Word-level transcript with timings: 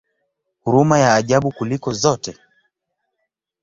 Huruma 0.63 0.99
ya 0.99 1.13
ajabu 1.15 1.51
kuliko 1.51 1.93
zote! 1.93 2.37